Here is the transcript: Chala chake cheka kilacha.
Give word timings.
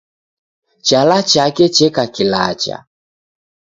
Chala 0.87 1.17
chake 1.31 1.65
cheka 1.75 2.03
kilacha. 2.13 2.77